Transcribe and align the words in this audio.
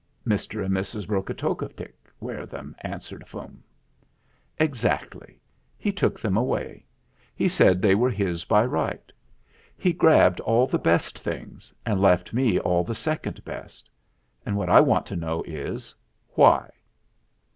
"Mr. 0.25 0.65
and 0.65 0.73
Mrs. 0.73 1.05
Brokotockotick 1.07 1.93
wear 2.19 2.47
them," 2.47 2.75
answered 2.79 3.27
Fum. 3.27 3.61
26 3.61 3.61
THE 4.81 4.87
FLINT 4.87 4.91
HEART 4.91 5.03
"Exactly. 5.05 5.39
He 5.77 5.91
took 5.91 6.19
them 6.19 6.35
away. 6.35 6.87
He 7.35 7.47
said 7.47 7.83
they 7.83 7.93
were 7.93 8.09
his 8.09 8.43
by 8.43 8.65
right. 8.65 9.11
He 9.77 9.93
grabbed 9.93 10.39
all 10.39 10.65
the 10.65 10.79
best 10.79 11.19
things 11.19 11.71
and 11.85 12.01
left 12.01 12.33
me 12.33 12.57
all 12.57 12.83
the 12.83 12.95
second 12.95 13.45
best. 13.45 13.91
And 14.43 14.57
what 14.57 14.69
I 14.69 14.79
want 14.81 15.05
to 15.05 15.15
know 15.15 15.43
is, 15.45 15.93
why 16.29 16.71